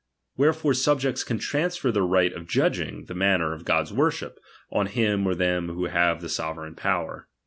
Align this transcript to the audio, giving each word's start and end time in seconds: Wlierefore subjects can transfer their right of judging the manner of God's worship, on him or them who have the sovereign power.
Wlierefore 0.35 0.75
subjects 0.75 1.23
can 1.23 1.37
transfer 1.37 1.91
their 1.91 2.01
right 2.01 2.33
of 2.33 2.47
judging 2.47 3.05
the 3.05 3.13
manner 3.13 3.53
of 3.53 3.65
God's 3.65 3.93
worship, 3.93 4.39
on 4.71 4.87
him 4.87 5.27
or 5.27 5.35
them 5.35 5.69
who 5.69 5.85
have 5.85 6.21
the 6.21 6.27
sovereign 6.27 6.73
power. 6.73 7.27